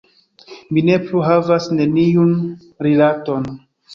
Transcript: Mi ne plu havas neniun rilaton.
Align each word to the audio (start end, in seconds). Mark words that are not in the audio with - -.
Mi 0.77 0.83
ne 0.85 0.95
plu 1.09 1.19
havas 1.27 1.69
neniun 1.81 2.33
rilaton. 2.87 3.49